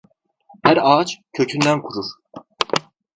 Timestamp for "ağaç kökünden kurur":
0.81-2.05